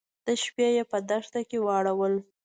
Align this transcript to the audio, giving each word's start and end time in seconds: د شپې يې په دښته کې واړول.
د 0.25 0.27
شپې 0.43 0.67
يې 0.75 0.83
په 0.91 0.97
دښته 1.09 1.41
کې 1.49 1.57
واړول. 1.65 2.13